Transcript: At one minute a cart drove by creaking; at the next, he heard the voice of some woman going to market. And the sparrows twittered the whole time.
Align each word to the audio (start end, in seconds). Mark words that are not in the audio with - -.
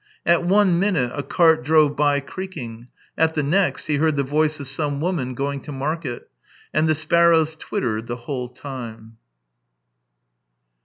At 0.25 0.43
one 0.43 0.79
minute 0.79 1.11
a 1.13 1.21
cart 1.21 1.63
drove 1.63 1.95
by 1.95 2.21
creaking; 2.21 2.87
at 3.19 3.35
the 3.35 3.43
next, 3.43 3.85
he 3.85 3.97
heard 3.97 4.15
the 4.15 4.23
voice 4.23 4.59
of 4.59 4.67
some 4.67 4.99
woman 4.99 5.35
going 5.35 5.61
to 5.61 5.71
market. 5.71 6.27
And 6.73 6.89
the 6.89 6.95
sparrows 6.95 7.53
twittered 7.53 8.07
the 8.07 8.15
whole 8.25 8.49
time. 8.49 9.17